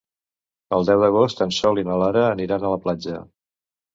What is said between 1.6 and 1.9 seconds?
i